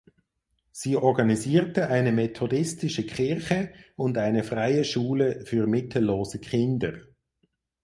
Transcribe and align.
Sie 0.71 0.95
organisierte 0.95 1.89
eine 1.89 2.11
methodistische 2.11 3.05
Kirche 3.05 3.71
und 3.95 4.17
eine 4.17 4.43
freie 4.43 4.83
Schule 4.83 5.45
für 5.45 5.67
mittellose 5.67 6.39
Kinder. 6.39 6.99